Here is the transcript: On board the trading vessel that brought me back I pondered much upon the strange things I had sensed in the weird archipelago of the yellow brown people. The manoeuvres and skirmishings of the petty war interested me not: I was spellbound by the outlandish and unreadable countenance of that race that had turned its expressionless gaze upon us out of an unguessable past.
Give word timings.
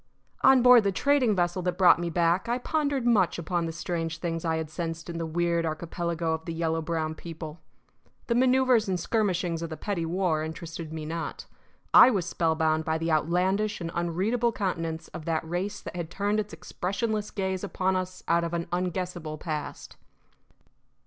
On 0.43 0.63
board 0.63 0.83
the 0.83 0.91
trading 0.91 1.35
vessel 1.35 1.61
that 1.61 1.77
brought 1.77 1.99
me 1.99 2.09
back 2.09 2.49
I 2.49 2.57
pondered 2.57 3.05
much 3.05 3.37
upon 3.37 3.67
the 3.67 3.71
strange 3.71 4.17
things 4.17 4.43
I 4.43 4.57
had 4.57 4.71
sensed 4.71 5.11
in 5.11 5.19
the 5.19 5.27
weird 5.27 5.63
archipelago 5.63 6.33
of 6.33 6.45
the 6.45 6.55
yellow 6.55 6.81
brown 6.81 7.13
people. 7.13 7.59
The 8.25 8.33
manoeuvres 8.33 8.89
and 8.89 8.99
skirmishings 8.99 9.61
of 9.61 9.69
the 9.69 9.77
petty 9.77 10.07
war 10.07 10.41
interested 10.43 10.91
me 10.91 11.05
not: 11.05 11.45
I 11.93 12.09
was 12.09 12.25
spellbound 12.25 12.83
by 12.83 12.97
the 12.97 13.11
outlandish 13.11 13.79
and 13.79 13.91
unreadable 13.93 14.51
countenance 14.51 15.07
of 15.09 15.25
that 15.25 15.47
race 15.47 15.79
that 15.81 15.95
had 15.95 16.09
turned 16.09 16.39
its 16.39 16.51
expressionless 16.51 17.29
gaze 17.29 17.63
upon 17.63 17.95
us 17.95 18.23
out 18.27 18.43
of 18.43 18.55
an 18.55 18.65
unguessable 18.71 19.37
past. 19.37 19.97